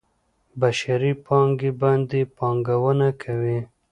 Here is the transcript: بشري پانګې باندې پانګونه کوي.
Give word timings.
بشري 0.59 1.11
پانګې 1.25 1.71
باندې 1.81 2.21
پانګونه 2.37 3.09
کوي. 3.21 3.59